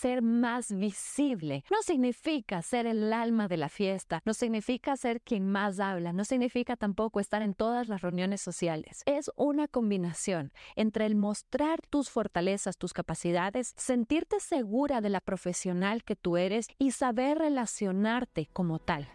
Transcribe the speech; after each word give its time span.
ser 0.00 0.22
más 0.22 0.72
visible. 0.72 1.62
No 1.70 1.82
significa 1.82 2.62
ser 2.62 2.86
el 2.86 3.12
alma 3.12 3.48
de 3.48 3.58
la 3.58 3.68
fiesta, 3.68 4.22
no 4.24 4.32
significa 4.32 4.96
ser 4.96 5.20
quien 5.20 5.46
más 5.46 5.78
habla, 5.78 6.14
no 6.14 6.24
significa 6.24 6.76
tampoco 6.76 7.20
estar 7.20 7.42
en 7.42 7.52
todas 7.52 7.88
las 7.88 8.00
reuniones 8.00 8.40
sociales. 8.40 9.02
Es 9.04 9.30
una 9.36 9.68
combinación 9.68 10.52
entre 10.74 11.04
el 11.04 11.16
mostrar 11.16 11.80
tus 11.90 12.08
fortalezas, 12.08 12.78
tus 12.78 12.94
capacidades, 12.94 13.74
sentirte 13.76 14.40
segura 14.40 15.02
de 15.02 15.10
la 15.10 15.20
profesional 15.20 16.02
que 16.02 16.16
tú 16.16 16.38
eres 16.38 16.68
y 16.78 16.92
saber 16.92 17.36
relacionarte 17.38 18.48
como 18.54 18.78
tal. 18.78 19.06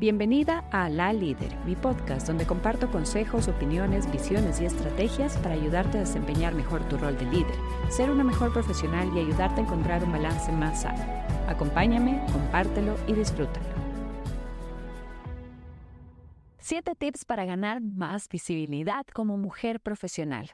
Bienvenida 0.00 0.62
a 0.70 0.88
La 0.88 1.12
Líder, 1.12 1.56
mi 1.66 1.74
podcast 1.74 2.28
donde 2.28 2.46
comparto 2.46 2.88
consejos, 2.88 3.48
opiniones, 3.48 4.08
visiones 4.12 4.60
y 4.60 4.64
estrategias 4.64 5.36
para 5.38 5.56
ayudarte 5.56 5.98
a 5.98 6.02
desempeñar 6.02 6.54
mejor 6.54 6.88
tu 6.88 6.96
rol 6.98 7.18
de 7.18 7.24
líder, 7.24 7.56
ser 7.90 8.08
una 8.08 8.22
mejor 8.22 8.52
profesional 8.52 9.10
y 9.12 9.18
ayudarte 9.18 9.60
a 9.60 9.64
encontrar 9.64 10.04
un 10.04 10.12
balance 10.12 10.52
más 10.52 10.82
sano. 10.82 11.04
Acompáñame, 11.48 12.24
compártelo 12.32 12.94
y 13.08 13.14
disfrútalo. 13.14 13.66
Siete 16.58 16.94
tips 16.94 17.24
para 17.24 17.44
ganar 17.44 17.80
más 17.80 18.28
visibilidad 18.28 19.04
como 19.12 19.36
mujer 19.36 19.80
profesional. 19.80 20.52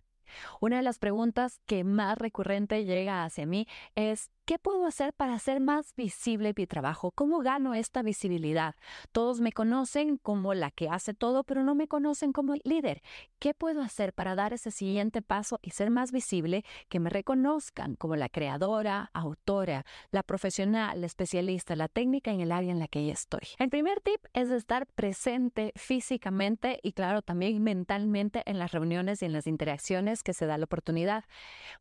Una 0.59 0.79
de 0.79 0.83
las 0.83 0.99
preguntas 0.99 1.61
que 1.67 1.85
más 1.85 2.17
recurrente 2.17 2.85
llega 2.85 3.25
hacia 3.25 3.45
mí 3.45 3.67
es 3.95 4.31
¿Qué 4.47 4.59
puedo 4.59 4.85
hacer 4.85 5.15
para 5.15 5.33
hacer 5.33 5.59
más 5.59 5.97
visible 5.97 6.53
mi 6.55 6.67
trabajo? 6.67 7.13
¿Cómo 7.13 7.39
gano 7.39 7.73
esta 7.73 8.03
visibilidad? 8.03 8.75
Todos 9.11 9.41
me 9.41 9.53
conocen 9.53 10.19
como 10.19 10.53
la 10.53 10.71
que 10.71 10.91
hace 10.91 11.15
todo, 11.15 11.45
pero 11.45 11.65
no 11.65 11.75
me 11.75 11.89
conocen 11.89 12.35
como 12.35 12.53
líder. 12.63 13.01
¿Qué 13.39 13.55
puedo 13.55 13.81
hacer 13.81 14.13
para 14.13 14.35
dar 14.35 14.53
ese 14.53 14.71
siguiente 14.71 15.23
paso 15.23 15.61
y 15.63 15.71
ser 15.71 15.89
más 15.89 16.13
visible? 16.13 16.63
Que 16.91 17.01
me 17.01 17.09
reconozcan 17.09 17.97
como 17.97 18.17
la 18.17 18.29
creadora, 18.29 19.09
autora, 19.15 19.87
la 20.11 20.23
profesional, 20.23 21.01
la 21.01 21.07
especialista, 21.07 21.75
la 21.75 21.89
técnica 21.89 22.31
en 22.31 22.43
el 22.43 22.53
área 22.53 22.71
en 22.71 22.81
la 22.81 22.89
que 22.89 23.09
estoy. 23.09 23.49
El 23.59 23.71
primer 23.71 24.03
tip 24.03 24.27
es 24.35 24.51
estar 24.51 24.87
presente 24.89 25.73
físicamente 25.75 26.81
y 26.83 26.93
claro, 26.93 27.23
también 27.23 27.63
mentalmente 27.63 28.43
en 28.45 28.59
las 28.59 28.73
reuniones 28.73 29.23
y 29.23 29.25
en 29.25 29.33
las 29.33 29.47
interacciones 29.47 30.23
que 30.23 30.35
se 30.35 30.45
da 30.45 30.59
la 30.59 30.65
oportunidad. 30.67 31.25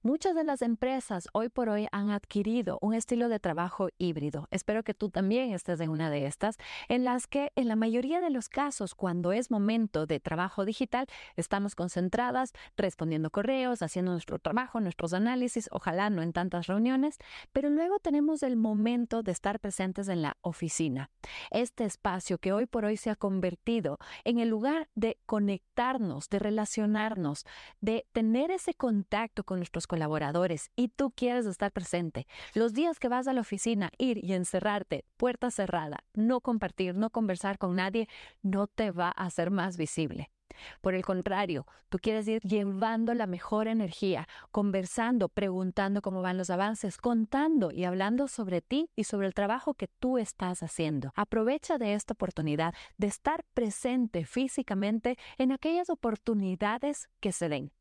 Muchas 0.02 0.34
de 0.34 0.46
las 0.46 0.62
empresas 0.62 1.28
hoy 1.34 1.50
por 1.50 1.68
hoy 1.68 1.90
han 1.92 2.10
adquirido 2.10 2.53
un 2.82 2.94
estilo 2.94 3.30
de 3.30 3.40
trabajo 3.40 3.90
híbrido. 3.98 4.48
Espero 4.52 4.84
que 4.84 4.94
tú 4.94 5.10
también 5.10 5.54
estés 5.54 5.80
en 5.80 5.90
una 5.90 6.12
de 6.12 6.28
estas, 6.28 6.58
en 6.88 7.04
las 7.04 7.26
que 7.26 7.52
en 7.56 7.68
la 7.68 7.76
mayoría 7.76 8.22
de 8.22 8.30
los 8.30 8.48
casos, 8.48 8.94
cuando 8.94 9.32
es 9.32 9.50
momento 9.50 10.06
de 10.06 10.20
trabajo 10.20 10.64
digital, 10.64 11.08
estamos 11.36 11.74
concentradas 11.74 12.52
respondiendo 12.78 13.32
correos, 13.32 13.82
haciendo 13.82 14.12
nuestro 14.12 14.38
trabajo, 14.38 14.80
nuestros 14.80 15.14
análisis, 15.14 15.68
ojalá 15.72 16.12
no 16.12 16.22
en 16.22 16.32
tantas 16.32 16.68
reuniones, 16.68 17.18
pero 17.54 17.70
luego 17.70 17.98
tenemos 17.98 18.44
el 18.44 18.56
momento 18.56 19.24
de 19.24 19.32
estar 19.32 19.60
presentes 19.60 20.08
en 20.08 20.22
la 20.22 20.38
oficina. 20.42 21.10
Este 21.50 21.86
espacio 21.86 22.38
que 22.38 22.54
hoy 22.54 22.68
por 22.68 22.86
hoy 22.86 22.98
se 22.98 23.10
ha 23.10 23.16
convertido 23.16 23.98
en 24.26 24.38
el 24.38 24.50
lugar 24.50 24.90
de 24.94 25.18
conectarnos, 25.26 26.30
de 26.30 26.38
relacionarnos, 26.38 27.46
de 27.82 28.06
tener 28.12 28.52
ese 28.52 28.76
contacto 28.76 29.44
con 29.44 29.58
nuestros 29.58 29.88
colaboradores 29.88 30.70
y 30.76 30.90
tú 30.90 31.12
quieres 31.16 31.48
estar 31.48 31.72
presente, 31.72 32.28
los 32.54 32.74
días 32.74 33.00
que 33.00 33.10
vas 33.10 33.28
a 33.28 33.34
la 33.34 33.42
oficina, 33.42 33.92
ir 33.98 34.24
y 34.24 34.34
encerrarte, 34.34 35.06
puerta 35.18 35.52
cerrada, 35.52 36.04
no 36.14 36.42
compartir, 36.42 36.96
no 36.96 37.10
conversar 37.10 37.58
con 37.58 37.76
nadie, 37.76 38.08
no 38.42 38.68
te 38.68 38.92
va 38.92 39.08
a 39.08 39.26
hacer 39.26 39.52
más 39.52 39.78
visible. 39.78 40.33
Por 40.82 40.94
el 40.94 41.04
contrario, 41.04 41.66
tú 41.90 41.98
quieres 42.00 42.28
ir 42.28 42.42
llevando 42.42 43.14
la 43.14 43.28
mejor 43.28 43.68
energía, 43.68 44.28
conversando, 44.52 45.30
preguntando 45.30 46.02
cómo 46.02 46.22
van 46.22 46.38
los 46.38 46.50
avances, 46.50 46.98
contando 46.98 47.72
y 47.72 47.86
hablando 47.86 48.28
sobre 48.28 48.62
ti 48.62 48.90
y 48.96 49.06
sobre 49.06 49.28
el 49.28 49.34
trabajo 49.34 49.74
que 49.74 49.88
tú 49.88 50.18
estás 50.18 50.64
haciendo. 50.64 51.12
Aprovecha 51.16 51.78
de 51.78 51.94
esta 51.94 52.14
oportunidad 52.14 52.74
de 52.98 53.08
estar 53.08 53.44
presente 53.54 54.26
físicamente 54.26 55.18
en 55.38 55.52
aquellas 55.52 55.90
oportunidades 55.90 57.10
que 57.20 57.32
se 57.32 57.50
den 57.50 57.72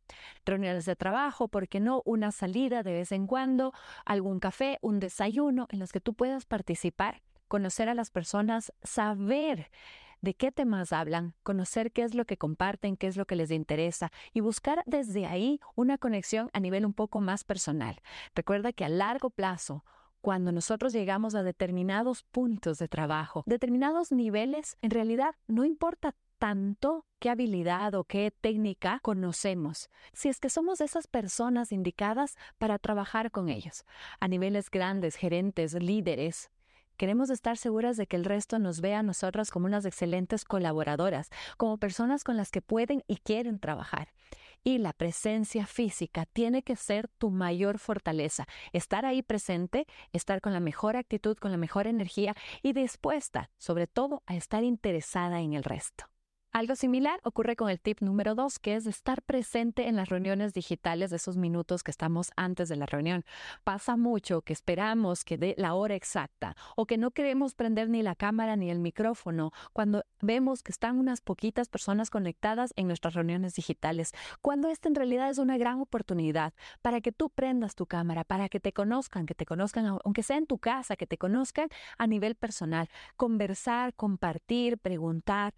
reuniones 0.44 0.84
de 0.84 0.96
trabajo, 0.96 1.48
¿por 1.48 1.68
qué 1.68 1.80
no? 1.80 2.02
Una 2.04 2.32
salida 2.32 2.82
de 2.82 2.92
vez 2.92 3.12
en 3.12 3.26
cuando, 3.26 3.72
algún 4.04 4.40
café, 4.40 4.78
un 4.82 5.00
desayuno 5.00 5.66
en 5.70 5.78
los 5.78 5.92
que 5.92 6.00
tú 6.00 6.14
puedas 6.14 6.44
participar, 6.44 7.22
conocer 7.48 7.88
a 7.88 7.94
las 7.94 8.10
personas, 8.10 8.72
saber 8.82 9.70
de 10.22 10.34
qué 10.34 10.50
temas 10.50 10.92
hablan, 10.92 11.34
conocer 11.42 11.92
qué 11.92 12.02
es 12.02 12.14
lo 12.14 12.24
que 12.24 12.38
comparten, 12.38 12.96
qué 12.96 13.08
es 13.08 13.16
lo 13.16 13.26
que 13.26 13.36
les 13.36 13.50
interesa 13.50 14.10
y 14.32 14.40
buscar 14.40 14.82
desde 14.86 15.26
ahí 15.26 15.60
una 15.74 15.98
conexión 15.98 16.48
a 16.52 16.60
nivel 16.60 16.86
un 16.86 16.94
poco 16.94 17.20
más 17.20 17.44
personal. 17.44 18.00
Recuerda 18.34 18.72
que 18.72 18.84
a 18.84 18.88
largo 18.88 19.30
plazo, 19.30 19.84
cuando 20.20 20.52
nosotros 20.52 20.92
llegamos 20.92 21.34
a 21.34 21.42
determinados 21.42 22.22
puntos 22.22 22.78
de 22.78 22.88
trabajo, 22.88 23.42
determinados 23.46 24.12
niveles, 24.12 24.78
en 24.80 24.90
realidad 24.90 25.34
no 25.48 25.64
importa 25.64 26.14
tanto 26.38 27.04
qué 27.18 27.30
habilidad 27.30 27.94
o 27.94 28.04
qué 28.04 28.32
técnica 28.32 29.00
conocemos, 29.02 29.90
si 30.12 30.28
es 30.28 30.40
que 30.40 30.50
somos 30.50 30.80
esas 30.80 31.06
personas 31.06 31.70
indicadas 31.70 32.36
para 32.58 32.78
trabajar 32.78 33.30
con 33.30 33.48
ellos. 33.48 33.84
A 34.18 34.26
niveles 34.28 34.70
grandes, 34.70 35.16
gerentes, 35.16 35.74
líderes, 35.74 36.50
queremos 36.96 37.30
estar 37.30 37.56
seguras 37.56 37.96
de 37.96 38.06
que 38.06 38.16
el 38.16 38.24
resto 38.24 38.58
nos 38.58 38.80
vea 38.80 39.00
a 39.00 39.02
nosotras 39.02 39.50
como 39.50 39.66
unas 39.66 39.84
excelentes 39.84 40.44
colaboradoras, 40.44 41.30
como 41.56 41.78
personas 41.78 42.24
con 42.24 42.36
las 42.36 42.50
que 42.50 42.62
pueden 42.62 43.02
y 43.06 43.16
quieren 43.16 43.58
trabajar. 43.58 44.12
Y 44.64 44.78
la 44.78 44.92
presencia 44.92 45.66
física 45.66 46.26
tiene 46.26 46.62
que 46.62 46.76
ser 46.76 47.08
tu 47.08 47.30
mayor 47.30 47.78
fortaleza. 47.78 48.46
Estar 48.72 49.04
ahí 49.04 49.22
presente, 49.22 49.86
estar 50.12 50.40
con 50.40 50.52
la 50.52 50.60
mejor 50.60 50.96
actitud, 50.96 51.36
con 51.36 51.50
la 51.50 51.56
mejor 51.56 51.86
energía 51.86 52.36
y 52.62 52.72
dispuesta, 52.72 53.50
sobre 53.58 53.88
todo, 53.88 54.22
a 54.26 54.36
estar 54.36 54.62
interesada 54.62 55.40
en 55.40 55.54
el 55.54 55.64
resto. 55.64 56.11
Algo 56.54 56.76
similar 56.76 57.18
ocurre 57.24 57.56
con 57.56 57.70
el 57.70 57.80
tip 57.80 58.02
número 58.02 58.34
dos, 58.34 58.58
que 58.58 58.74
es 58.74 58.86
estar 58.86 59.22
presente 59.22 59.88
en 59.88 59.96
las 59.96 60.10
reuniones 60.10 60.52
digitales 60.52 61.08
de 61.08 61.16
esos 61.16 61.38
minutos 61.38 61.82
que 61.82 61.90
estamos 61.90 62.30
antes 62.36 62.68
de 62.68 62.76
la 62.76 62.84
reunión. 62.84 63.24
Pasa 63.64 63.96
mucho 63.96 64.42
que 64.42 64.52
esperamos 64.52 65.24
que 65.24 65.38
dé 65.38 65.54
la 65.56 65.72
hora 65.72 65.94
exacta 65.94 66.54
o 66.76 66.84
que 66.84 66.98
no 66.98 67.12
queremos 67.12 67.54
prender 67.54 67.88
ni 67.88 68.02
la 68.02 68.14
cámara 68.14 68.56
ni 68.56 68.70
el 68.70 68.80
micrófono 68.80 69.50
cuando 69.72 70.04
vemos 70.20 70.62
que 70.62 70.72
están 70.72 70.98
unas 70.98 71.22
poquitas 71.22 71.70
personas 71.70 72.10
conectadas 72.10 72.74
en 72.76 72.86
nuestras 72.86 73.14
reuniones 73.14 73.54
digitales, 73.54 74.12
cuando 74.42 74.68
esta 74.68 74.88
en 74.88 74.94
realidad 74.94 75.30
es 75.30 75.38
una 75.38 75.56
gran 75.56 75.80
oportunidad 75.80 76.52
para 76.82 77.00
que 77.00 77.12
tú 77.12 77.30
prendas 77.30 77.74
tu 77.76 77.86
cámara, 77.86 78.24
para 78.24 78.50
que 78.50 78.60
te 78.60 78.74
conozcan, 78.74 79.24
que 79.24 79.34
te 79.34 79.46
conozcan, 79.46 79.86
aunque 80.04 80.22
sea 80.22 80.36
en 80.36 80.46
tu 80.46 80.58
casa, 80.58 80.96
que 80.96 81.06
te 81.06 81.16
conozcan 81.16 81.70
a 81.96 82.06
nivel 82.06 82.34
personal, 82.34 82.90
conversar, 83.16 83.94
compartir, 83.94 84.76
preguntar, 84.76 85.54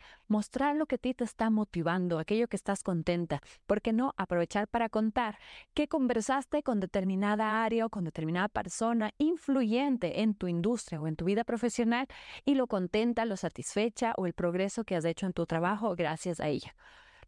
mostrar 0.85 0.87
que 0.87 0.95
a 0.97 0.99
ti 0.99 1.15
te 1.15 1.25
está 1.25 1.51
motivando, 1.51 2.19
aquello 2.19 2.49
que 2.49 2.57
estás 2.57 2.83
contenta. 2.83 3.41
¿Por 3.67 3.81
qué 3.81 3.93
no 3.93 4.13
aprovechar 4.17 4.69
para 4.69 4.89
contar 4.89 5.39
que 5.75 5.89
conversaste 5.89 6.63
con 6.63 6.81
determinada 6.81 7.65
área 7.65 7.87
o 7.87 7.91
con 7.91 8.05
determinada 8.05 8.49
persona 8.49 9.13
influyente 9.19 10.21
en 10.21 10.35
tu 10.35 10.47
industria 10.47 11.01
o 11.01 11.07
en 11.07 11.17
tu 11.17 11.25
vida 11.25 11.45
profesional 11.45 12.07
y 12.45 12.55
lo 12.55 12.67
contenta, 12.67 13.25
lo 13.25 13.37
satisfecha 13.37 14.13
o 14.17 14.27
el 14.27 14.35
progreso 14.35 14.85
que 14.85 14.97
has 14.97 15.05
hecho 15.05 15.27
en 15.27 15.33
tu 15.33 15.47
trabajo 15.47 15.95
gracias 15.97 16.41
a 16.41 16.49
ella? 16.49 16.75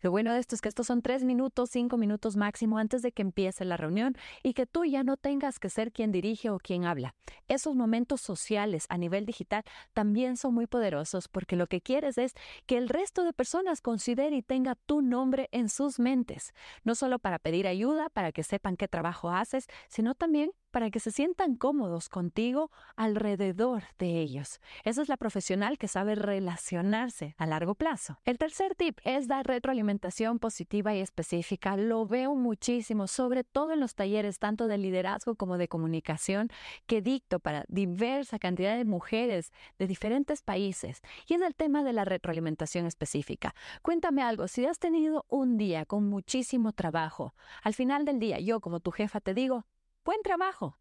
Lo 0.00 0.10
bueno 0.10 0.32
de 0.32 0.40
esto 0.40 0.54
es 0.54 0.60
que 0.60 0.68
estos 0.68 0.86
son 0.86 1.02
tres 1.02 1.24
minutos, 1.24 1.70
cinco 1.70 1.96
minutos 1.96 2.36
máximo 2.36 2.78
antes 2.78 3.02
de 3.02 3.12
que 3.12 3.22
empiece 3.22 3.64
la 3.64 3.76
reunión 3.76 4.16
y 4.42 4.54
que 4.54 4.66
tú 4.66 4.84
ya 4.84 5.02
no 5.02 5.16
tengas 5.16 5.58
que 5.58 5.70
ser 5.70 5.92
quien 5.92 6.12
dirige 6.12 6.50
o 6.50 6.58
quien 6.58 6.84
habla. 6.84 7.14
Esos 7.48 7.74
momentos 7.74 8.20
sociales 8.20 8.86
a 8.88 8.98
nivel 8.98 9.26
digital 9.26 9.62
también 9.92 10.36
son 10.36 10.54
muy 10.54 10.66
poderosos 10.66 11.28
porque 11.28 11.56
lo 11.56 11.66
que 11.66 11.80
quieres 11.80 12.18
es 12.18 12.34
que 12.66 12.76
el 12.76 12.88
resto 12.88 13.24
de 13.24 13.32
personas 13.32 13.80
considere 13.80 14.36
y 14.36 14.42
tenga 14.42 14.74
tu 14.74 15.02
nombre 15.02 15.48
en 15.52 15.68
sus 15.68 15.98
mentes, 15.98 16.52
no 16.84 16.94
solo 16.94 17.18
para 17.18 17.38
pedir 17.38 17.66
ayuda, 17.66 18.08
para 18.10 18.32
que 18.32 18.42
sepan 18.42 18.76
qué 18.76 18.88
trabajo 18.88 19.30
haces, 19.30 19.66
sino 19.88 20.14
también 20.14 20.50
para 20.76 20.90
que 20.90 21.00
se 21.00 21.10
sientan 21.10 21.56
cómodos 21.56 22.10
contigo 22.10 22.70
alrededor 22.96 23.84
de 23.98 24.20
ellos. 24.20 24.60
Esa 24.84 25.00
es 25.00 25.08
la 25.08 25.16
profesional 25.16 25.78
que 25.78 25.88
sabe 25.88 26.16
relacionarse 26.16 27.34
a 27.38 27.46
largo 27.46 27.74
plazo. 27.74 28.18
El 28.26 28.36
tercer 28.36 28.74
tip 28.74 28.98
es 29.02 29.26
dar 29.26 29.46
retroalimentación 29.46 30.38
positiva 30.38 30.94
y 30.94 31.00
específica. 31.00 31.78
Lo 31.78 32.06
veo 32.06 32.34
muchísimo, 32.34 33.06
sobre 33.06 33.42
todo 33.42 33.72
en 33.72 33.80
los 33.80 33.94
talleres 33.94 34.38
tanto 34.38 34.66
de 34.66 34.76
liderazgo 34.76 35.34
como 35.36 35.56
de 35.56 35.66
comunicación 35.66 36.50
que 36.84 37.00
dicto 37.00 37.40
para 37.40 37.64
diversa 37.68 38.38
cantidad 38.38 38.76
de 38.76 38.84
mujeres 38.84 39.52
de 39.78 39.86
diferentes 39.86 40.42
países. 40.42 41.00
Y 41.26 41.36
es 41.36 41.40
el 41.40 41.54
tema 41.54 41.84
de 41.84 41.94
la 41.94 42.04
retroalimentación 42.04 42.84
específica. 42.84 43.54
Cuéntame 43.80 44.20
algo, 44.20 44.46
si 44.46 44.66
has 44.66 44.78
tenido 44.78 45.24
un 45.30 45.56
día 45.56 45.86
con 45.86 46.06
muchísimo 46.06 46.72
trabajo, 46.74 47.32
al 47.62 47.72
final 47.72 48.04
del 48.04 48.18
día 48.18 48.40
yo 48.40 48.60
como 48.60 48.80
tu 48.80 48.90
jefa 48.90 49.20
te 49.20 49.32
digo, 49.32 49.64
Buen 50.06 50.22
trabajo. 50.22 50.78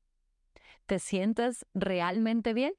¿Te 0.86 1.00
sientes 1.00 1.66
realmente 1.74 2.54
bien? 2.54 2.75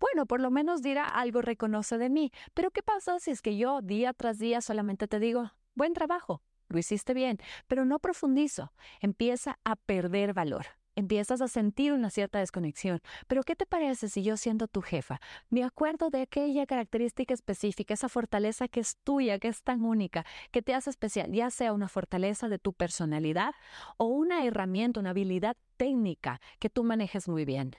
Bueno, 0.00 0.24
por 0.24 0.40
lo 0.40 0.50
menos 0.50 0.80
dirá 0.80 1.04
algo 1.06 1.42
reconoce 1.42 1.98
de 1.98 2.08
mí. 2.08 2.32
Pero 2.54 2.70
¿qué 2.70 2.82
pasa 2.82 3.20
si 3.20 3.32
es 3.32 3.42
que 3.42 3.58
yo 3.58 3.82
día 3.82 4.14
tras 4.14 4.38
día 4.38 4.62
solamente 4.62 5.08
te 5.08 5.20
digo, 5.20 5.52
buen 5.74 5.92
trabajo, 5.92 6.42
lo 6.68 6.78
hiciste 6.78 7.12
bien, 7.12 7.36
pero 7.66 7.84
no 7.84 7.98
profundizo, 7.98 8.72
empieza 9.00 9.58
a 9.62 9.76
perder 9.76 10.32
valor. 10.32 10.64
Empiezas 10.96 11.40
a 11.40 11.48
sentir 11.48 11.92
una 11.92 12.10
cierta 12.10 12.38
desconexión. 12.38 13.00
Pero 13.26 13.42
¿qué 13.42 13.56
te 13.56 13.66
parece 13.66 14.08
si 14.08 14.22
yo 14.22 14.36
siendo 14.36 14.68
tu 14.68 14.80
jefa 14.82 15.20
me 15.50 15.64
acuerdo 15.64 16.10
de 16.10 16.22
aquella 16.22 16.66
característica 16.66 17.34
específica, 17.34 17.94
esa 17.94 18.08
fortaleza 18.08 18.68
que 18.68 18.80
es 18.80 18.96
tuya, 19.04 19.38
que 19.38 19.48
es 19.48 19.62
tan 19.62 19.84
única, 19.84 20.24
que 20.50 20.62
te 20.62 20.74
hace 20.74 20.90
especial, 20.90 21.32
ya 21.32 21.50
sea 21.50 21.72
una 21.72 21.88
fortaleza 21.88 22.48
de 22.48 22.58
tu 22.58 22.72
personalidad 22.72 23.54
o 23.96 24.06
una 24.06 24.44
herramienta, 24.44 25.00
una 25.00 25.10
habilidad 25.10 25.56
técnica 25.76 26.40
que 26.58 26.70
tú 26.70 26.84
manejes 26.84 27.28
muy 27.28 27.44
bien? 27.44 27.76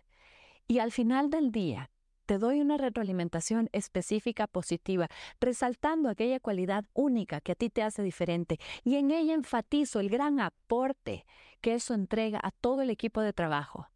Y 0.68 0.80
al 0.80 0.92
final 0.92 1.30
del 1.30 1.52
día, 1.52 1.92
te 2.26 2.38
doy 2.38 2.62
una 2.62 2.78
retroalimentación 2.78 3.70
específica 3.72 4.48
positiva, 4.48 5.08
resaltando 5.40 6.10
aquella 6.10 6.40
cualidad 6.40 6.86
única 6.94 7.42
que 7.42 7.54
a 7.54 7.56
ti 7.56 7.70
te 7.70 7.84
hace 7.84 8.04
diferente 8.04 8.60
y 8.84 8.96
en 8.96 9.12
ella 9.12 9.34
enfatizo 9.34 10.00
el 10.00 10.10
gran 10.10 10.40
aporte 10.40 11.26
que 11.62 11.76
eso 11.76 11.94
entrega 11.94 12.40
a 12.44 12.52
todo 12.52 12.82
el 12.82 12.90
equipo 12.90 13.22
de 13.22 13.34
trabajo 13.34 13.88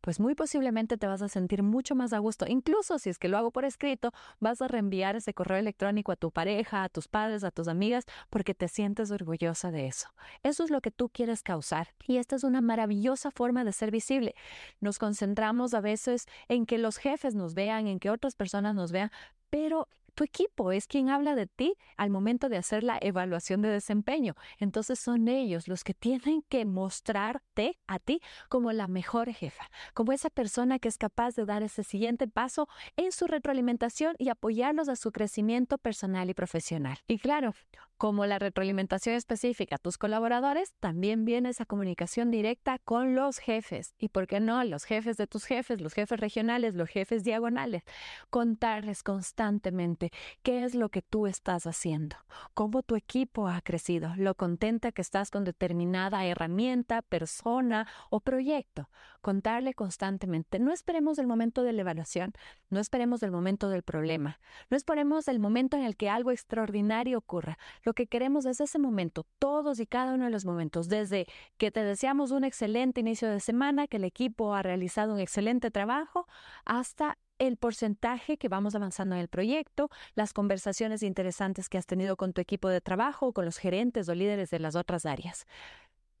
pues 0.00 0.20
muy 0.20 0.34
posiblemente 0.34 0.96
te 0.96 1.06
vas 1.06 1.22
a 1.22 1.28
sentir 1.28 1.62
mucho 1.62 1.94
más 1.94 2.12
a 2.12 2.18
gusto. 2.18 2.46
Incluso 2.48 2.98
si 2.98 3.10
es 3.10 3.18
que 3.18 3.28
lo 3.28 3.38
hago 3.38 3.50
por 3.50 3.64
escrito, 3.64 4.12
vas 4.40 4.62
a 4.62 4.68
reenviar 4.68 5.16
ese 5.16 5.34
correo 5.34 5.58
electrónico 5.58 6.12
a 6.12 6.16
tu 6.16 6.30
pareja, 6.30 6.84
a 6.84 6.88
tus 6.88 7.08
padres, 7.08 7.44
a 7.44 7.50
tus 7.50 7.68
amigas, 7.68 8.04
porque 8.30 8.54
te 8.54 8.68
sientes 8.68 9.10
orgullosa 9.10 9.70
de 9.70 9.86
eso. 9.86 10.08
Eso 10.42 10.64
es 10.64 10.70
lo 10.70 10.80
que 10.80 10.90
tú 10.90 11.08
quieres 11.08 11.42
causar. 11.42 11.88
Y 12.06 12.18
esta 12.18 12.36
es 12.36 12.44
una 12.44 12.60
maravillosa 12.60 13.30
forma 13.30 13.64
de 13.64 13.72
ser 13.72 13.90
visible. 13.90 14.34
Nos 14.80 14.98
concentramos 14.98 15.74
a 15.74 15.80
veces 15.80 16.26
en 16.48 16.66
que 16.66 16.78
los 16.78 16.96
jefes 16.98 17.34
nos 17.34 17.54
vean, 17.54 17.86
en 17.86 17.98
que 17.98 18.10
otras 18.10 18.36
personas 18.36 18.74
nos 18.74 18.92
vean, 18.92 19.10
pero 19.50 19.88
tu 20.16 20.24
equipo 20.24 20.72
es 20.72 20.86
quien 20.86 21.10
habla 21.10 21.36
de 21.36 21.46
ti 21.46 21.76
al 21.96 22.10
momento 22.10 22.48
de 22.48 22.56
hacer 22.56 22.82
la 22.82 22.98
evaluación 23.00 23.60
de 23.60 23.68
desempeño. 23.68 24.34
Entonces 24.58 24.98
son 24.98 25.28
ellos 25.28 25.68
los 25.68 25.84
que 25.84 25.92
tienen 25.92 26.42
que 26.48 26.64
mostrarte 26.64 27.78
a 27.86 27.98
ti 27.98 28.20
como 28.48 28.72
la 28.72 28.88
mejor 28.88 29.30
jefa, 29.32 29.70
como 29.92 30.12
esa 30.12 30.30
persona 30.30 30.78
que 30.78 30.88
es 30.88 30.96
capaz 30.96 31.36
de 31.36 31.44
dar 31.44 31.62
ese 31.62 31.84
siguiente 31.84 32.26
paso 32.26 32.66
en 32.96 33.12
su 33.12 33.26
retroalimentación 33.26 34.16
y 34.18 34.30
apoyarlos 34.30 34.88
a 34.88 34.96
su 34.96 35.12
crecimiento 35.12 35.76
personal 35.76 36.30
y 36.30 36.34
profesional. 36.34 36.98
Y 37.06 37.18
claro, 37.18 37.52
como 37.98 38.26
la 38.26 38.38
retroalimentación 38.38 39.14
específica 39.14 39.76
a 39.76 39.78
tus 39.78 39.96
colaboradores, 39.96 40.74
también 40.80 41.24
viene 41.24 41.48
esa 41.48 41.64
comunicación 41.64 42.30
directa 42.30 42.78
con 42.78 43.14
los 43.14 43.38
jefes. 43.38 43.94
Y 43.98 44.08
por 44.08 44.26
qué 44.26 44.38
no, 44.38 44.62
los 44.64 44.84
jefes 44.84 45.16
de 45.16 45.26
tus 45.26 45.44
jefes, 45.44 45.80
los 45.80 45.94
jefes 45.94 46.20
regionales, 46.20 46.74
los 46.74 46.90
jefes 46.90 47.24
diagonales. 47.24 47.84
Contarles 48.28 49.02
constantemente 49.02 50.05
qué 50.42 50.64
es 50.64 50.74
lo 50.74 50.88
que 50.88 51.02
tú 51.02 51.26
estás 51.26 51.66
haciendo, 51.66 52.16
cómo 52.54 52.82
tu 52.82 52.96
equipo 52.96 53.48
ha 53.48 53.60
crecido, 53.60 54.12
lo 54.16 54.34
contenta 54.34 54.92
que 54.92 55.02
estás 55.02 55.30
con 55.30 55.44
determinada 55.44 56.24
herramienta, 56.24 57.02
persona 57.02 57.86
o 58.10 58.20
proyecto. 58.20 58.88
Contarle 59.20 59.74
constantemente. 59.74 60.58
No 60.58 60.72
esperemos 60.72 61.18
el 61.18 61.26
momento 61.26 61.62
de 61.62 61.72
la 61.72 61.80
evaluación, 61.80 62.32
no 62.70 62.78
esperemos 62.80 63.22
el 63.22 63.30
momento 63.30 63.68
del 63.68 63.82
problema, 63.82 64.38
no 64.70 64.76
esperemos 64.76 65.28
el 65.28 65.40
momento 65.40 65.76
en 65.76 65.82
el 65.82 65.96
que 65.96 66.08
algo 66.08 66.30
extraordinario 66.30 67.18
ocurra. 67.18 67.58
Lo 67.82 67.92
que 67.92 68.06
queremos 68.06 68.46
es 68.46 68.60
ese 68.60 68.78
momento, 68.78 69.26
todos 69.38 69.80
y 69.80 69.86
cada 69.86 70.14
uno 70.14 70.24
de 70.24 70.30
los 70.30 70.44
momentos, 70.44 70.88
desde 70.88 71.26
que 71.56 71.70
te 71.70 71.82
deseamos 71.82 72.30
un 72.30 72.44
excelente 72.44 73.00
inicio 73.00 73.28
de 73.28 73.40
semana, 73.40 73.86
que 73.86 73.96
el 73.96 74.04
equipo 74.04 74.54
ha 74.54 74.62
realizado 74.62 75.14
un 75.14 75.20
excelente 75.20 75.70
trabajo, 75.70 76.26
hasta 76.64 77.18
el 77.38 77.56
porcentaje 77.56 78.36
que 78.36 78.48
vamos 78.48 78.74
avanzando 78.74 79.14
en 79.14 79.20
el 79.20 79.28
proyecto, 79.28 79.90
las 80.14 80.32
conversaciones 80.32 81.02
interesantes 81.02 81.68
que 81.68 81.78
has 81.78 81.86
tenido 81.86 82.16
con 82.16 82.32
tu 82.32 82.40
equipo 82.40 82.68
de 82.68 82.80
trabajo, 82.80 83.32
con 83.32 83.44
los 83.44 83.58
gerentes 83.58 84.08
o 84.08 84.14
líderes 84.14 84.50
de 84.50 84.58
las 84.58 84.76
otras 84.76 85.06
áreas. 85.06 85.46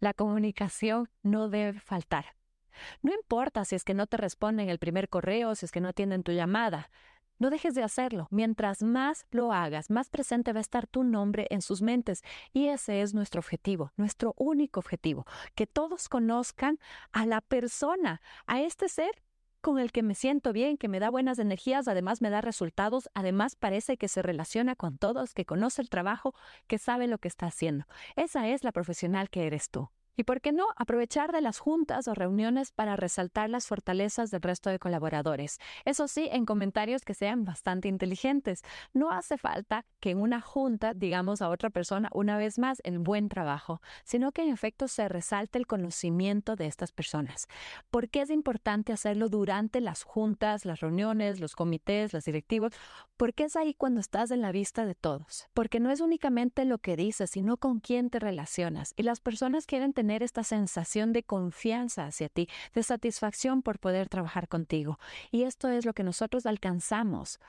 La 0.00 0.12
comunicación 0.12 1.08
no 1.22 1.48
debe 1.48 1.80
faltar. 1.80 2.36
No 3.02 3.14
importa 3.14 3.64
si 3.64 3.74
es 3.74 3.84
que 3.84 3.94
no 3.94 4.06
te 4.06 4.18
responden 4.18 4.68
el 4.68 4.78
primer 4.78 5.08
correo, 5.08 5.54
si 5.54 5.64
es 5.64 5.72
que 5.72 5.80
no 5.80 5.88
atienden 5.88 6.22
tu 6.22 6.32
llamada. 6.32 6.90
No 7.38 7.50
dejes 7.50 7.74
de 7.74 7.82
hacerlo. 7.82 8.28
Mientras 8.30 8.82
más 8.82 9.26
lo 9.30 9.52
hagas, 9.52 9.90
más 9.90 10.08
presente 10.08 10.52
va 10.52 10.58
a 10.58 10.62
estar 10.62 10.86
tu 10.86 11.04
nombre 11.04 11.46
en 11.50 11.60
sus 11.60 11.82
mentes. 11.82 12.22
Y 12.52 12.68
ese 12.68 13.02
es 13.02 13.12
nuestro 13.12 13.40
objetivo, 13.40 13.92
nuestro 13.96 14.34
único 14.38 14.80
objetivo. 14.80 15.26
Que 15.54 15.66
todos 15.66 16.08
conozcan 16.08 16.78
a 17.12 17.26
la 17.26 17.42
persona, 17.42 18.22
a 18.46 18.62
este 18.62 18.88
ser 18.88 19.22
con 19.66 19.80
el 19.80 19.90
que 19.90 20.04
me 20.04 20.14
siento 20.14 20.52
bien, 20.52 20.76
que 20.76 20.86
me 20.86 21.00
da 21.00 21.10
buenas 21.10 21.40
energías, 21.40 21.88
además 21.88 22.22
me 22.22 22.30
da 22.30 22.40
resultados, 22.40 23.10
además 23.14 23.56
parece 23.56 23.96
que 23.96 24.06
se 24.06 24.22
relaciona 24.22 24.76
con 24.76 24.96
todos, 24.96 25.34
que 25.34 25.44
conoce 25.44 25.82
el 25.82 25.90
trabajo, 25.90 26.36
que 26.68 26.78
sabe 26.78 27.08
lo 27.08 27.18
que 27.18 27.26
está 27.26 27.46
haciendo. 27.46 27.84
Esa 28.14 28.46
es 28.46 28.62
la 28.62 28.70
profesional 28.70 29.28
que 29.28 29.44
eres 29.44 29.68
tú. 29.68 29.90
Y 30.16 30.24
por 30.24 30.40
qué 30.40 30.52
no 30.52 30.64
aprovechar 30.76 31.30
de 31.30 31.42
las 31.42 31.58
juntas 31.58 32.08
o 32.08 32.14
reuniones 32.14 32.72
para 32.72 32.96
resaltar 32.96 33.50
las 33.50 33.66
fortalezas 33.66 34.30
del 34.30 34.40
resto 34.40 34.70
de 34.70 34.78
colaboradores. 34.78 35.58
Eso 35.84 36.08
sí, 36.08 36.28
en 36.32 36.46
comentarios 36.46 37.02
que 37.02 37.12
sean 37.12 37.44
bastante 37.44 37.88
inteligentes. 37.88 38.62
No 38.94 39.10
hace 39.10 39.36
falta 39.36 39.84
que 40.00 40.10
en 40.10 40.18
una 40.18 40.40
junta 40.40 40.94
digamos 40.94 41.42
a 41.42 41.50
otra 41.50 41.68
persona 41.68 42.08
una 42.14 42.38
vez 42.38 42.58
más 42.58 42.80
el 42.84 42.98
buen 42.98 43.28
trabajo, 43.28 43.82
sino 44.04 44.32
que 44.32 44.42
en 44.42 44.48
efecto 44.48 44.88
se 44.88 45.08
resalte 45.08 45.58
el 45.58 45.66
conocimiento 45.66 46.56
de 46.56 46.66
estas 46.66 46.92
personas. 46.92 47.46
¿Por 47.90 48.08
qué 48.08 48.22
es 48.22 48.30
importante 48.30 48.94
hacerlo 48.94 49.28
durante 49.28 49.82
las 49.82 50.02
juntas, 50.02 50.64
las 50.64 50.80
reuniones, 50.80 51.40
los 51.40 51.54
comités, 51.54 52.14
los 52.14 52.24
directivos? 52.24 52.72
Porque 53.18 53.44
es 53.44 53.56
ahí 53.56 53.74
cuando 53.74 54.00
estás 54.00 54.30
en 54.30 54.40
la 54.40 54.52
vista 54.52 54.86
de 54.86 54.94
todos. 54.94 55.48
Porque 55.52 55.78
no 55.78 55.90
es 55.90 56.00
únicamente 56.00 56.64
lo 56.64 56.78
que 56.78 56.96
dices, 56.96 57.30
sino 57.30 57.58
con 57.58 57.80
quién 57.80 58.08
te 58.08 58.18
relacionas. 58.18 58.94
Y 58.96 59.02
las 59.02 59.20
personas 59.20 59.66
quieren 59.66 59.92
tener 59.92 60.05
tener 60.06 60.22
esta 60.22 60.44
sensación 60.44 61.12
de 61.12 61.24
confianza 61.24 62.06
hacia 62.06 62.28
ti, 62.28 62.48
de 62.72 62.84
satisfacción 62.84 63.60
por 63.60 63.80
poder 63.80 64.08
trabajar 64.08 64.46
contigo. 64.46 65.00
Y 65.32 65.42
esto 65.42 65.68
es 65.68 65.84
lo 65.84 65.94
que 65.94 66.04
nosotros 66.04 66.46
alcanzamos 66.46 67.40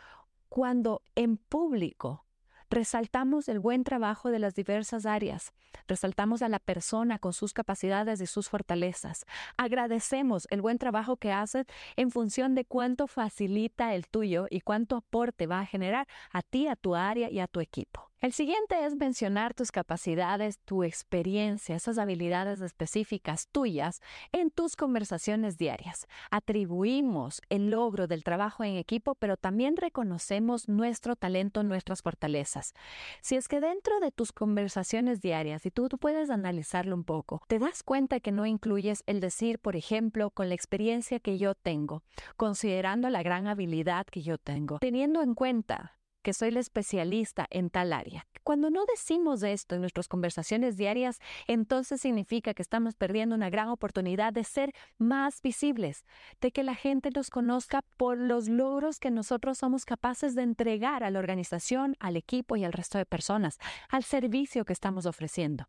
cuando 0.49 1.03
en 1.13 1.37
público 1.37 2.25
resaltamos 2.71 3.47
el 3.47 3.59
buen 3.59 3.83
trabajo 3.83 4.31
de 4.31 4.39
las 4.39 4.55
diversas 4.55 5.05
áreas, 5.05 5.53
resaltamos 5.87 6.41
a 6.41 6.49
la 6.49 6.57
persona 6.57 7.19
con 7.19 7.31
sus 7.31 7.53
capacidades 7.53 8.21
y 8.21 8.25
sus 8.25 8.49
fortalezas, 8.49 9.25
agradecemos 9.55 10.47
el 10.49 10.63
buen 10.63 10.79
trabajo 10.79 11.17
que 11.17 11.31
haces 11.31 11.67
en 11.95 12.09
función 12.09 12.55
de 12.55 12.65
cuánto 12.65 13.05
facilita 13.05 13.93
el 13.93 14.07
tuyo 14.07 14.47
y 14.49 14.61
cuánto 14.61 14.95
aporte 14.95 15.45
va 15.45 15.59
a 15.59 15.67
generar 15.67 16.07
a 16.31 16.41
ti, 16.41 16.67
a 16.67 16.75
tu 16.75 16.95
área 16.95 17.29
y 17.29 17.39
a 17.39 17.45
tu 17.45 17.59
equipo. 17.59 18.06
El 18.19 18.33
siguiente 18.33 18.83
es 18.83 18.95
mencionar 18.95 19.53
tus 19.53 19.71
capacidades, 19.71 20.57
tu 20.65 20.83
experiencia, 20.83 21.75
esas 21.75 21.99
habilidades 21.99 22.61
específicas 22.61 23.47
tuyas 23.51 24.01
en 24.31 24.49
tus 24.49 24.75
conversaciones 24.75 25.59
diarias. 25.59 26.07
Atribuimos 26.31 27.43
el 27.49 27.69
logro 27.69 28.07
del 28.07 28.23
trabajo 28.23 28.63
en 28.63 28.75
equipo, 28.75 29.13
pero 29.13 29.37
también 29.37 29.77
reconocemos 29.77 30.67
nuestro 30.67 31.15
talento, 31.15 31.61
nuestras 31.61 32.01
fortalezas. 32.01 32.73
Si 33.21 33.35
es 33.35 33.47
que 33.47 33.61
dentro 33.61 33.99
de 33.99 34.11
tus 34.11 34.31
conversaciones 34.31 35.21
diarias, 35.21 35.67
y 35.67 35.69
tú, 35.69 35.87
tú 35.87 35.99
puedes 35.99 36.31
analizarlo 36.31 36.95
un 36.95 37.03
poco, 37.03 37.43
te 37.47 37.59
das 37.59 37.83
cuenta 37.83 38.19
que 38.19 38.31
no 38.31 38.47
incluyes 38.47 39.03
el 39.05 39.19
decir, 39.19 39.59
por 39.59 39.75
ejemplo, 39.75 40.31
con 40.31 40.49
la 40.49 40.55
experiencia 40.55 41.19
que 41.19 41.37
yo 41.37 41.53
tengo, 41.53 42.01
considerando 42.35 43.11
la 43.11 43.21
gran 43.21 43.45
habilidad 43.45 44.07
que 44.07 44.23
yo 44.23 44.39
tengo, 44.39 44.79
teniendo 44.79 45.21
en 45.21 45.35
cuenta 45.35 45.97
que 46.21 46.33
soy 46.33 46.51
la 46.51 46.59
especialista 46.59 47.47
en 47.49 47.69
tal 47.69 47.93
área. 47.93 48.27
Cuando 48.43 48.69
no 48.69 48.85
decimos 48.85 49.43
esto 49.43 49.75
en 49.75 49.81
nuestras 49.81 50.07
conversaciones 50.07 50.77
diarias, 50.77 51.19
entonces 51.47 51.99
significa 51.99 52.53
que 52.53 52.61
estamos 52.61 52.95
perdiendo 52.95 53.35
una 53.35 53.49
gran 53.49 53.67
oportunidad 53.67 54.31
de 54.31 54.45
ser 54.45 54.73
más 54.97 55.41
visibles, 55.41 56.05
de 56.39 56.51
que 56.51 56.63
la 56.63 56.75
gente 56.75 57.09
nos 57.13 57.29
conozca 57.29 57.81
por 57.97 58.17
los 58.17 58.47
logros 58.47 58.99
que 58.99 59.11
nosotros 59.11 59.57
somos 59.57 59.83
capaces 59.83 60.33
de 60.33 60.43
entregar 60.43 61.03
a 61.03 61.11
la 61.11 61.19
organización, 61.19 61.97
al 61.99 62.15
equipo 62.15 62.55
y 62.55 62.63
al 62.63 62.71
resto 62.71 62.97
de 62.97 63.05
personas, 63.05 63.59
al 63.89 64.03
servicio 64.03 64.63
que 64.63 64.73
estamos 64.73 65.05
ofreciendo 65.05 65.67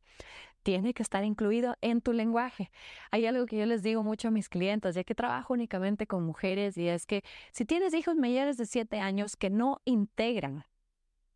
tiene 0.63 0.95
que 0.95 1.03
estar 1.03 1.25
incluido 1.25 1.77
en 1.81 2.01
tu 2.01 2.13
lenguaje. 2.13 2.71
Hay 3.11 3.27
algo 3.27 3.47
que 3.47 3.59
yo 3.59 3.67
les 3.67 3.83
digo 3.83 4.03
mucho 4.03 4.29
a 4.29 4.31
mis 4.31 4.49
clientes, 4.49 4.95
ya 4.95 5.05
que 5.05 5.15
trabajo 5.15 5.55
únicamente 5.55 6.07
con 6.07 6.25
mujeres, 6.25 6.77
y 6.77 6.89
es 6.89 7.07
que 7.07 7.23
si 7.53 7.65
tienes 7.65 7.95
hijos 7.95 8.17
mayores 8.17 8.57
de 8.57 8.67
7 8.67 9.01
años 9.01 9.37
que 9.37 9.51
no 9.51 9.81
integran 9.85 10.65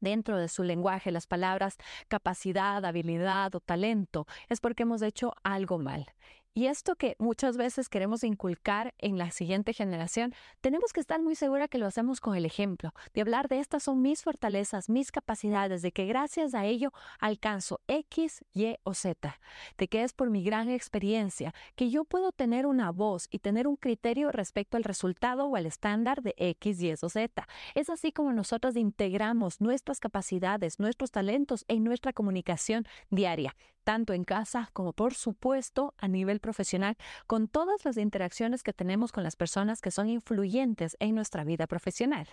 dentro 0.01 0.37
de 0.37 0.49
su 0.49 0.65
lenguaje 0.65 1.13
las 1.13 1.27
palabras 1.27 1.77
capacidad, 2.09 2.85
habilidad 2.85 3.55
o 3.55 3.61
talento, 3.61 4.27
es 4.49 4.61
porque 4.61 4.83
hemos 4.83 5.01
hecho 5.01 5.33
algo 5.45 5.79
mal. 5.79 6.07
Y 6.55 6.67
esto 6.67 6.97
que 6.97 7.17
muchas 7.19 7.57
veces 7.57 7.89
queremos 7.89 8.23
inculcar 8.25 8.93
en 8.99 9.17
la 9.17 9.31
siguiente 9.31 9.73
generación, 9.73 10.35
tenemos 10.61 10.93
que 10.93 11.01
estar 11.01 11.23
muy 11.23 11.35
segura 11.35 11.67
que 11.67 11.79
lo 11.79 11.87
hacemos 11.87 12.21
con 12.21 12.37
el 12.37 12.45
ejemplo, 12.45 12.93
de 13.15 13.23
hablar 13.23 13.49
de 13.49 13.59
estas 13.59 13.85
son 13.85 14.03
mis 14.03 14.23
fortalezas, 14.23 14.91
mis 14.91 15.11
capacidades, 15.13 15.81
de 15.81 15.93
que 15.93 16.05
gracias 16.05 16.53
a 16.53 16.67
ello 16.67 16.93
alcanzo 17.21 17.81
X, 17.89 18.45
Y 18.53 18.77
o 18.83 18.93
Z, 18.93 19.41
de 19.79 19.89
que 19.89 20.03
es 20.03 20.13
por 20.13 20.29
mi 20.29 20.45
gran 20.45 20.69
experiencia 20.69 21.55
que 21.75 21.89
yo 21.89 22.05
puedo 22.05 22.33
tener 22.33 22.67
una 22.67 22.91
voz 22.91 23.29
y 23.31 23.39
tener 23.39 23.67
un 23.67 23.77
criterio 23.77 24.31
respecto 24.31 24.77
al 24.77 24.85
resultado 24.85 25.47
o 25.47 25.57
al 25.57 25.65
estándar 25.65 26.21
de 26.21 26.35
X, 26.37 26.83
Y 26.83 26.93
o 26.93 27.09
Z. 27.09 27.49
Es 27.75 27.89
así 27.89 28.13
como 28.13 28.31
nosotros 28.35 28.77
integramos 28.77 29.63
nuestras 29.63 30.01
capacidades, 30.01 30.79
nuestros 30.79 31.13
talentos 31.13 31.65
en 31.69 31.83
nuestra 31.83 32.13
comunicación 32.13 32.85
diaria. 33.09 33.57
Tanto 33.83 34.13
en 34.13 34.25
casa 34.25 34.71
como 34.73 34.93
por 34.93 35.15
supuesto 35.15 35.95
a 35.99 36.09
nivel 36.09 36.41
profesional, 36.41 36.97
con 37.27 37.49
todas 37.49 37.85
las 37.85 37.97
interacciones 37.97 38.63
que 38.63 38.73
tenemos 38.73 39.13
con 39.13 39.23
las 39.23 39.37
personas 39.37 39.81
que 39.81 39.91
son 39.91 40.09
influyentes 40.09 40.97
en 41.01 41.15
nuestra 41.15 41.45
vida 41.45 41.67
profesional. 41.67 42.29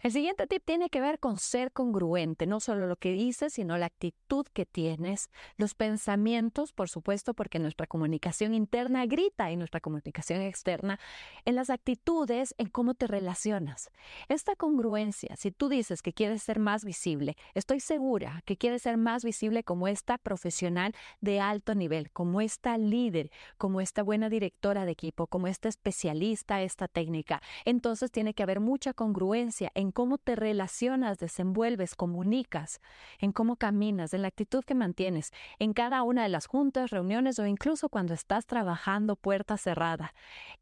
El 0.00 0.12
siguiente 0.12 0.46
tip 0.46 0.62
tiene 0.64 0.90
que 0.90 1.00
ver 1.00 1.18
con 1.18 1.38
ser 1.38 1.72
congruente, 1.72 2.46
no 2.46 2.60
solo 2.60 2.86
lo 2.86 2.94
que 2.94 3.12
dices, 3.12 3.54
sino 3.54 3.76
la 3.78 3.86
actitud 3.86 4.46
que 4.52 4.64
tienes, 4.64 5.28
los 5.56 5.74
pensamientos, 5.74 6.72
por 6.72 6.88
supuesto, 6.88 7.34
porque 7.34 7.58
nuestra 7.58 7.88
comunicación 7.88 8.54
interna 8.54 9.06
grita 9.06 9.50
y 9.50 9.56
nuestra 9.56 9.80
comunicación 9.80 10.40
externa, 10.40 11.00
en 11.44 11.56
las 11.56 11.68
actitudes, 11.68 12.54
en 12.58 12.68
cómo 12.68 12.94
te 12.94 13.08
relacionas. 13.08 13.90
Esta 14.28 14.54
congruencia, 14.54 15.34
si 15.36 15.50
tú 15.50 15.68
dices 15.68 16.00
que 16.00 16.12
quieres 16.12 16.44
ser 16.44 16.60
más 16.60 16.84
visible, 16.84 17.36
estoy 17.54 17.80
segura 17.80 18.42
que 18.46 18.56
quieres 18.56 18.82
ser 18.82 18.98
más 18.98 19.24
visible 19.24 19.64
como 19.64 19.88
esta 19.88 20.16
profesional 20.16 20.94
de 21.20 21.40
alto 21.40 21.74
nivel, 21.74 22.12
como 22.12 22.40
esta 22.40 22.78
líder, 22.78 23.32
como 23.56 23.80
esta 23.80 24.04
buena 24.04 24.28
directora 24.28 24.84
de 24.84 24.92
equipo, 24.92 25.26
como 25.26 25.48
esta 25.48 25.68
especialista, 25.68 26.62
esta 26.62 26.86
técnica. 26.86 27.42
Entonces 27.64 28.12
tiene 28.12 28.32
que 28.32 28.44
haber 28.44 28.60
mucha 28.60 28.94
congruencia 28.94 29.72
en 29.74 29.87
en 29.88 29.92
cómo 29.92 30.18
te 30.18 30.36
relacionas, 30.36 31.18
desenvuelves, 31.18 31.94
comunicas, 31.94 32.80
en 33.20 33.32
cómo 33.32 33.56
caminas, 33.56 34.12
en 34.12 34.20
la 34.20 34.28
actitud 34.28 34.62
que 34.62 34.74
mantienes, 34.74 35.32
en 35.58 35.72
cada 35.72 36.02
una 36.02 36.24
de 36.24 36.28
las 36.28 36.46
juntas, 36.46 36.90
reuniones 36.90 37.38
o 37.38 37.46
incluso 37.46 37.88
cuando 37.88 38.12
estás 38.12 38.44
trabajando 38.44 39.16
puerta 39.16 39.56
cerrada. 39.56 40.12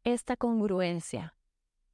Esta 0.05 0.37
congruencia 0.37 1.33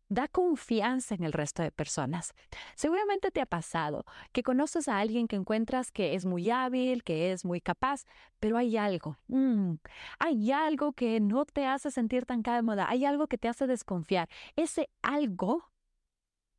da 0.09 0.27
confianza 0.27 1.15
en 1.15 1.23
el 1.23 1.33
resto 1.33 1.63
de 1.63 1.71
personas. 1.71 2.33
Seguramente 2.75 3.31
te 3.31 3.41
ha 3.41 3.47
pasado 3.47 4.05
que 4.31 4.43
conoces 4.43 4.87
a 4.87 4.99
alguien 4.99 5.27
que 5.27 5.35
encuentras 5.35 5.91
que 5.91 6.13
es 6.13 6.25
muy 6.25 6.51
hábil, 6.51 7.03
que 7.03 7.31
es 7.31 7.45
muy 7.45 7.61
capaz, 7.61 8.03
pero 8.39 8.57
hay 8.57 8.77
algo, 8.77 9.17
mm, 9.27 9.75
hay 10.19 10.51
algo 10.51 10.93
que 10.93 11.19
no 11.19 11.45
te 11.45 11.65
hace 11.65 11.89
sentir 11.89 12.27
tan 12.27 12.43
cómoda, 12.43 12.87
hay 12.89 13.05
algo 13.05 13.25
que 13.25 13.39
te 13.39 13.47
hace 13.47 13.65
desconfiar. 13.65 14.29
Ese 14.55 14.87
algo 15.01 15.72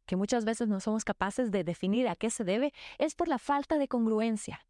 que 0.07 0.17
muchas 0.17 0.45
veces 0.45 0.69
no 0.69 0.81
somos 0.81 1.05
capaces 1.05 1.51
de 1.51 1.65
definir 1.65 2.09
a 2.09 2.17
qué 2.17 2.31
se 2.31 2.45
debe, 2.45 2.73
es 2.99 3.15
por 3.15 3.29
la 3.29 3.39
falta 3.39 3.79
de 3.79 3.89
congruencia. 3.89 4.67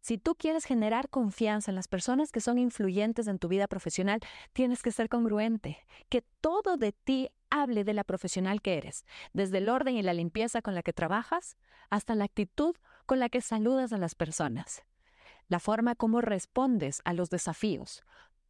Si 0.00 0.16
tú 0.16 0.34
quieres 0.34 0.64
generar 0.64 1.10
confianza 1.10 1.70
en 1.70 1.74
las 1.74 1.86
personas 1.86 2.32
que 2.32 2.40
son 2.40 2.58
influyentes 2.58 3.26
en 3.26 3.38
tu 3.38 3.48
vida 3.48 3.68
profesional, 3.68 4.20
tienes 4.54 4.82
que 4.82 4.92
ser 4.92 5.10
congruente, 5.10 5.78
que 6.08 6.22
todo 6.40 6.78
de 6.78 6.92
ti 6.92 7.28
hable 7.50 7.84
de 7.84 7.92
la 7.92 8.04
profesional 8.04 8.62
que 8.62 8.78
eres, 8.78 9.04
desde 9.34 9.58
el 9.58 9.68
orden 9.68 9.96
y 9.96 10.02
la 10.02 10.14
limpieza 10.14 10.62
con 10.62 10.74
la 10.74 10.82
que 10.82 10.94
trabajas 10.94 11.58
hasta 11.90 12.14
la 12.14 12.24
actitud 12.24 12.74
con 13.04 13.18
la 13.18 13.28
que 13.28 13.42
saludas 13.42 13.92
a 13.92 13.98
las 13.98 14.14
personas, 14.14 14.84
la 15.48 15.60
forma 15.60 15.94
como 15.94 16.22
respondes 16.22 17.02
a 17.04 17.12
los 17.12 17.28
desafíos. 17.28 18.02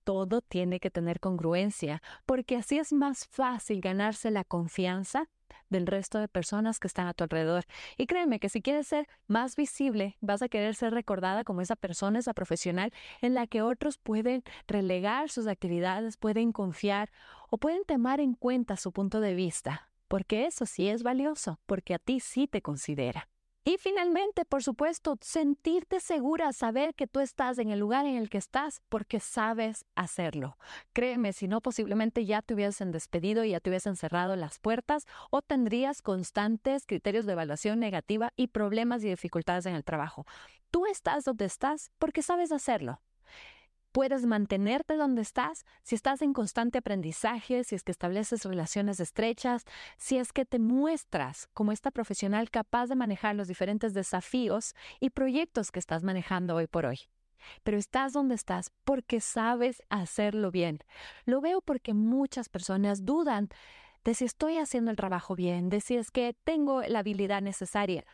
Todo 0.04 0.42
tiene 0.42 0.80
que 0.80 0.90
tener 0.90 1.18
congruencia, 1.18 2.02
porque 2.26 2.56
así 2.56 2.78
es 2.78 2.92
más 2.92 3.26
fácil 3.26 3.80
ganarse 3.80 4.30
la 4.30 4.44
confianza 4.44 5.28
del 5.68 5.86
resto 5.86 6.18
de 6.18 6.28
personas 6.28 6.78
que 6.78 6.86
están 6.86 7.06
a 7.06 7.14
tu 7.14 7.24
alrededor. 7.24 7.64
Y 7.96 8.06
créeme 8.06 8.40
que 8.40 8.48
si 8.48 8.62
quieres 8.62 8.86
ser 8.86 9.08
más 9.26 9.56
visible, 9.56 10.16
vas 10.20 10.42
a 10.42 10.48
querer 10.48 10.74
ser 10.74 10.92
recordada 10.92 11.44
como 11.44 11.60
esa 11.60 11.76
persona, 11.76 12.18
esa 12.18 12.34
profesional 12.34 12.92
en 13.20 13.34
la 13.34 13.46
que 13.46 13.62
otros 13.62 13.98
pueden 13.98 14.42
relegar 14.66 15.30
sus 15.30 15.46
actividades, 15.46 16.16
pueden 16.16 16.52
confiar 16.52 17.10
o 17.50 17.58
pueden 17.58 17.84
tomar 17.84 18.20
en 18.20 18.34
cuenta 18.34 18.76
su 18.76 18.92
punto 18.92 19.20
de 19.20 19.34
vista, 19.34 19.90
porque 20.08 20.46
eso 20.46 20.66
sí 20.66 20.88
es 20.88 21.02
valioso, 21.02 21.60
porque 21.66 21.94
a 21.94 21.98
ti 21.98 22.20
sí 22.20 22.46
te 22.46 22.62
considera. 22.62 23.28
Y 23.62 23.76
finalmente, 23.76 24.46
por 24.46 24.62
supuesto, 24.62 25.18
sentirte 25.20 26.00
segura, 26.00 26.52
saber 26.54 26.94
que 26.94 27.06
tú 27.06 27.20
estás 27.20 27.58
en 27.58 27.68
el 27.70 27.78
lugar 27.78 28.06
en 28.06 28.16
el 28.16 28.30
que 28.30 28.38
estás 28.38 28.80
porque 28.88 29.20
sabes 29.20 29.84
hacerlo. 29.94 30.56
Créeme, 30.94 31.34
si 31.34 31.46
no, 31.46 31.60
posiblemente 31.60 32.24
ya 32.24 32.40
te 32.40 32.54
hubiesen 32.54 32.90
despedido 32.90 33.44
y 33.44 33.50
ya 33.50 33.60
te 33.60 33.68
hubiesen 33.68 33.96
cerrado 33.96 34.34
las 34.34 34.58
puertas 34.58 35.04
o 35.30 35.42
tendrías 35.42 36.00
constantes 36.00 36.86
criterios 36.86 37.26
de 37.26 37.32
evaluación 37.32 37.80
negativa 37.80 38.32
y 38.34 38.46
problemas 38.46 39.04
y 39.04 39.10
dificultades 39.10 39.66
en 39.66 39.74
el 39.74 39.84
trabajo. 39.84 40.26
Tú 40.70 40.86
estás 40.86 41.24
donde 41.24 41.44
estás 41.44 41.90
porque 41.98 42.22
sabes 42.22 42.52
hacerlo 42.52 43.02
puedes 43.92 44.26
mantenerte 44.26 44.96
donde 44.96 45.22
estás, 45.22 45.64
si 45.82 45.94
estás 45.94 46.22
en 46.22 46.32
constante 46.32 46.78
aprendizaje, 46.78 47.64
si 47.64 47.74
es 47.74 47.82
que 47.82 47.92
estableces 47.92 48.44
relaciones 48.44 49.00
estrechas, 49.00 49.64
si 49.96 50.18
es 50.18 50.32
que 50.32 50.44
te 50.44 50.58
muestras 50.58 51.48
como 51.52 51.72
esta 51.72 51.90
profesional 51.90 52.50
capaz 52.50 52.86
de 52.86 52.96
manejar 52.96 53.34
los 53.34 53.48
diferentes 53.48 53.94
desafíos 53.94 54.74
y 55.00 55.10
proyectos 55.10 55.70
que 55.70 55.78
estás 55.78 56.04
manejando 56.04 56.56
hoy 56.56 56.66
por 56.66 56.86
hoy. 56.86 57.00
Pero 57.62 57.78
estás 57.78 58.12
donde 58.12 58.34
estás 58.34 58.70
porque 58.84 59.20
sabes 59.20 59.82
hacerlo 59.88 60.50
bien. 60.50 60.80
Lo 61.24 61.40
veo 61.40 61.62
porque 61.62 61.94
muchas 61.94 62.48
personas 62.48 63.04
dudan 63.04 63.48
de 64.04 64.14
si 64.14 64.24
estoy 64.24 64.58
haciendo 64.58 64.90
el 64.90 64.96
trabajo 64.96 65.34
bien, 65.34 65.68
de 65.68 65.80
si 65.80 65.96
es 65.96 66.10
que 66.10 66.34
tengo 66.44 66.82
la 66.82 67.00
habilidad 67.00 67.42
necesaria. 67.42 68.04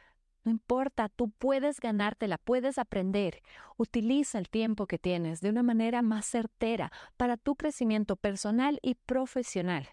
No 0.46 0.52
importa, 0.52 1.08
tú 1.08 1.30
puedes 1.30 1.80
ganártela, 1.80 2.38
puedes 2.38 2.78
aprender. 2.78 3.42
Utiliza 3.78 4.38
el 4.38 4.48
tiempo 4.48 4.86
que 4.86 4.96
tienes 4.96 5.40
de 5.40 5.50
una 5.50 5.64
manera 5.64 6.02
más 6.02 6.24
certera 6.24 6.92
para 7.16 7.36
tu 7.36 7.56
crecimiento 7.56 8.14
personal 8.14 8.78
y 8.80 8.94
profesional. 8.94 9.88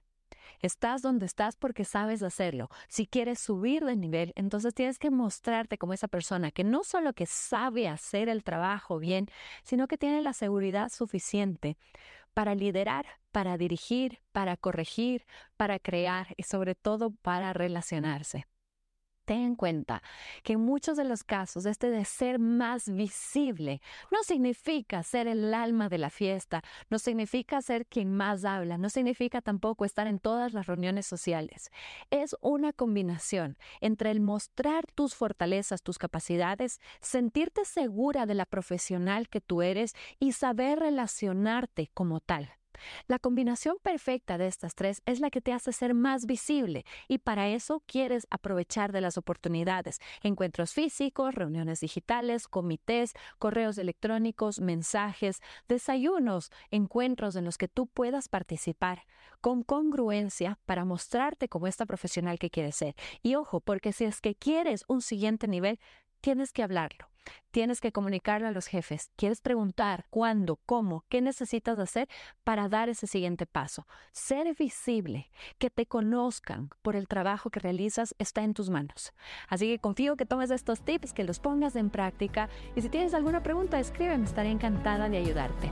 Estás 0.60 1.02
donde 1.02 1.26
estás 1.26 1.56
porque 1.56 1.86
sabes 1.86 2.22
hacerlo. 2.22 2.70
Si 2.88 3.08
quieres 3.08 3.40
subir 3.40 3.84
de 3.84 3.96
nivel, 3.96 4.32
entonces 4.36 4.76
tienes 4.76 5.00
que 5.00 5.10
mostrarte 5.10 5.80
como 5.80 5.94
esa 5.94 6.08
persona 6.08 6.52
que 6.52 6.64
no 6.64 6.84
solo 6.84 7.14
que 7.14 7.26
sabe 7.26 7.88
hacer 7.88 8.30
el 8.30 8.44
trabajo 8.44 9.00
bien, 9.00 9.30
sino 9.64 9.88
que 9.88 9.98
tiene 9.98 10.22
la 10.22 10.34
seguridad 10.34 10.90
suficiente 10.90 11.78
para 12.36 12.54
liderar, 12.54 13.08
para 13.32 13.58
dirigir, 13.58 14.20
para 14.32 14.56
corregir, 14.56 15.26
para 15.58 15.80
crear 15.80 16.28
y 16.38 16.44
sobre 16.44 16.76
todo 16.76 17.10
para 17.10 17.54
relacionarse 17.54 18.46
ten 19.26 19.42
en 19.42 19.56
cuenta 19.56 20.02
que 20.44 20.54
en 20.54 20.62
muchos 20.62 20.98
de 20.98 21.04
los 21.04 21.24
casos 21.24 21.66
este 21.66 21.90
de 21.90 22.06
ser 22.06 22.40
más 22.40 22.90
visible 22.90 23.82
no 24.12 24.24
significa 24.24 25.04
ser 25.04 25.28
el 25.28 25.54
alma 25.54 25.90
de 25.90 25.98
la 25.98 26.10
fiesta, 26.10 26.62
no 26.90 27.00
significa 27.00 27.62
ser 27.62 27.86
quien 27.86 28.16
más 28.16 28.46
habla, 28.46 28.78
no 28.78 28.90
significa 28.90 29.42
tampoco 29.42 29.86
estar 29.86 30.08
en 30.08 30.20
todas 30.20 30.54
las 30.54 30.68
reuniones 30.68 31.06
sociales. 31.06 31.70
Es 32.10 32.36
una 32.42 32.74
combinación 32.74 33.58
entre 33.82 34.12
el 34.12 34.22
mostrar 34.22 34.86
tus 34.94 35.16
fortalezas, 35.16 35.82
tus 35.82 35.98
capacidades, 35.98 36.80
sentirte 37.02 37.66
segura 37.66 38.26
de 38.26 38.36
la 38.36 38.46
profesional 38.46 39.30
que 39.30 39.42
tú 39.42 39.62
eres 39.62 39.96
y 40.20 40.34
saber 40.34 40.80
relacionarte 40.80 41.90
como 41.94 42.20
tal. 42.20 42.50
La 43.08 43.20
combinación 43.20 43.78
perfecta 43.82 44.38
de 44.38 44.48
estas 44.48 44.76
tres 44.76 45.02
es 45.06 45.20
la 45.20 45.30
que 45.30 45.42
te 45.42 45.54
hace 45.54 45.74
ser 45.74 45.94
más 45.94 46.26
visible 46.26 46.86
y 47.08 47.20
para 47.20 47.50
eso 47.50 47.84
quieres 47.86 48.28
aprovechar 48.30 48.92
de 48.92 49.02
las 49.02 49.18
oportunidades. 49.18 50.00
Encuentros 50.22 50.74
físicos, 50.74 51.36
reuniones 51.36 51.80
digitales, 51.80 52.48
comités, 52.48 53.14
correos 53.40 53.78
electrónicos, 53.78 54.60
mensajes, 54.60 55.42
desayunos, 55.68 56.52
encuentros 56.72 57.36
en 57.36 57.46
los 57.46 57.58
que 57.58 57.68
tú 57.68 57.88
puedas 57.88 58.30
participar 58.30 59.04
con 59.42 59.64
congruencia 59.64 60.60
para 60.66 60.86
mostrarte 60.86 61.50
como 61.50 61.68
esta 61.68 61.86
profesional 61.86 62.40
que 62.40 62.50
quieres 62.50 62.76
ser. 62.76 62.96
Y 63.22 63.36
ojo, 63.36 63.60
porque 63.60 63.92
si 63.92 64.06
es 64.06 64.22
que 64.22 64.36
quieres 64.36 64.86
un 64.88 65.02
siguiente 65.02 65.48
nivel, 65.48 65.80
tienes 66.24 66.54
que 66.54 66.64
hablarlo. 66.64 67.10
Tienes 67.52 67.82
que 67.82 67.92
comunicarlo 67.92 68.48
a 68.48 68.52
los 68.52 68.68
jefes. 68.68 69.12
Quieres 69.16 69.42
preguntar 69.42 70.06
cuándo, 70.10 70.60
cómo, 70.66 71.04
qué 71.10 71.22
necesitas 71.22 71.78
hacer 71.80 72.08
para 72.44 72.68
dar 72.70 72.90
ese 72.90 73.08
siguiente 73.08 73.46
paso. 73.46 73.86
Ser 74.12 74.56
visible, 74.56 75.30
que 75.58 75.70
te 75.70 75.86
conozcan 75.86 76.70
por 76.82 76.96
el 76.96 77.08
trabajo 77.08 77.50
que 77.50 77.60
realizas 77.60 78.16
está 78.20 78.44
en 78.44 78.54
tus 78.54 78.70
manos. 78.70 79.14
Así 79.50 79.68
que 79.68 79.80
confío 79.80 80.16
que 80.16 80.26
tomes 80.26 80.50
estos 80.50 80.82
tips, 80.82 81.14
que 81.14 81.26
los 81.26 81.40
pongas 81.40 81.76
en 81.76 81.90
práctica 81.90 82.50
y 82.76 82.82
si 82.82 82.90
tienes 82.90 83.14
alguna 83.14 83.44
pregunta, 83.44 83.80
escríbeme, 83.80 84.24
estaré 84.24 84.50
encantada 84.50 85.10
de 85.10 85.18
ayudarte. 85.18 85.72